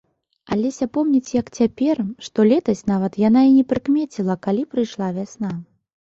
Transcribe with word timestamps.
Алеся 0.53 0.85
помніць 0.97 1.33
як 1.41 1.47
цяпер, 1.57 1.99
што 2.27 2.45
летась 2.51 2.81
нават 2.91 3.19
яна 3.23 3.43
і 3.49 3.51
не 3.57 3.65
прыкмеціла, 3.73 4.37
калі 4.47 4.63
прыйшла 4.71 5.11
вясна. 5.19 5.51